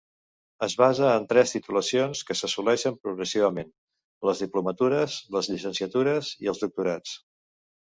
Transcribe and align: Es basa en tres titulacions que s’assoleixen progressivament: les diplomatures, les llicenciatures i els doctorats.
Es 0.67 0.75
basa 0.77 1.09
en 1.17 1.27
tres 1.33 1.53
titulacions 1.55 2.21
que 2.29 2.37
s’assoleixen 2.39 2.97
progressivament: 3.03 3.71
les 4.31 4.43
diplomatures, 4.47 5.21
les 5.39 5.53
llicenciatures 5.55 6.35
i 6.47 6.53
els 6.57 6.67
doctorats. 6.67 7.17